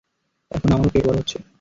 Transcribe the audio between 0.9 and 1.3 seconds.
পেট বড়ো